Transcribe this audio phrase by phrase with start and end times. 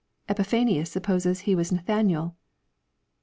[0.27, 2.35] Epiphanius supposes he was Nathanael.